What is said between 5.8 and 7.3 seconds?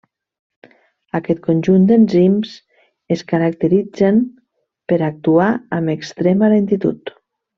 amb extrema lentitud.